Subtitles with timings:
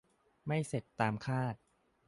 [0.47, 1.55] ไม่เสร็จตามคาด